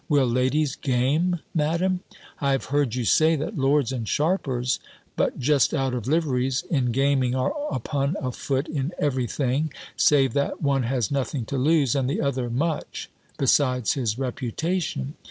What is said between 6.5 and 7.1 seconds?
in